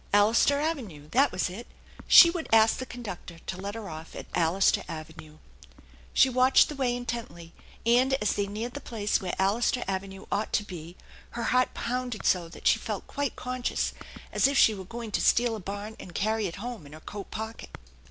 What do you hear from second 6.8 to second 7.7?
intently;